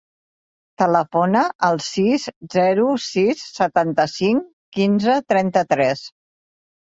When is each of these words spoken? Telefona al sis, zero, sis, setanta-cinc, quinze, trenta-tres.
Telefona 0.81 1.41
al 1.67 1.75
sis, 1.87 2.23
zero, 2.55 2.87
sis, 3.07 3.43
setanta-cinc, 3.59 4.49
quinze, 4.77 5.19
trenta-tres. 5.35 6.03